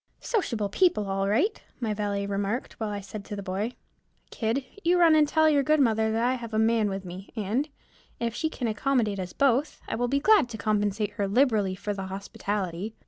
"Sociable 0.19 0.67
people 0.69 1.07
all 1.11 1.27
right," 1.29 1.61
my 1.79 1.93
valet 1.93 2.25
remarked, 2.25 2.73
while 2.79 2.89
I 2.89 3.01
said 3.01 3.23
to 3.25 3.35
the 3.35 3.43
boy, 3.43 3.73
"Kid, 4.31 4.65
you 4.83 4.97
run 4.99 5.13
and 5.13 5.27
tell 5.27 5.47
your 5.47 5.61
good 5.61 5.79
mother 5.79 6.11
that 6.11 6.23
I 6.25 6.33
have 6.33 6.55
a 6.55 6.57
man 6.57 6.89
with 6.89 7.05
me, 7.05 7.29
and, 7.35 7.69
if 8.19 8.33
she 8.33 8.49
can 8.49 8.67
accommodate 8.67 9.19
us 9.19 9.31
both, 9.31 9.79
I 9.87 9.93
will 9.93 10.07
be 10.07 10.19
glad 10.19 10.49
to 10.49 10.57
compensate 10.57 11.11
her 11.11 11.27
liberally 11.27 11.75
for 11.75 11.93
the 11.93 12.07
hospitality." 12.07 12.95